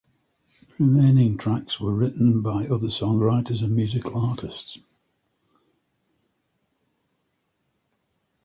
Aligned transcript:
The 0.79 0.83
remaining 0.85 1.37
tracks 1.37 1.79
were 1.79 1.93
written 1.93 2.41
by 2.41 2.65
other 2.65 2.87
songwriters 2.87 3.61
and 3.61 3.75
musical 3.75 4.17
artists. 4.17 4.79